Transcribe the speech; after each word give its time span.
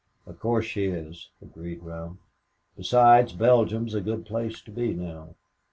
"Of 0.25 0.39
course 0.39 0.65
she 0.65 0.85
is," 0.85 1.29
agreed 1.43 1.83
Ralph. 1.83 2.17
"Besides, 2.75 3.33
Belgium's 3.33 3.93
a 3.93 4.01
good 4.01 4.25
place 4.25 4.59
to 4.63 4.71
be 4.71 4.95
now. 4.95 5.35